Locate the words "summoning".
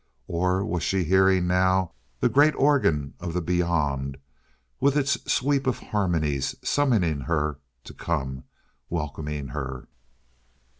6.63-7.19